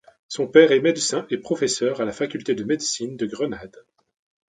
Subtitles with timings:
[0.27, 3.85] Son père est médecin et professeur à la faculté de médecine de Grenade.